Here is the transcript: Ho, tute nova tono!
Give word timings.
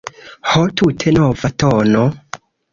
Ho, 0.53 0.63
tute 0.81 1.15
nova 1.19 1.53
tono! 1.65 2.11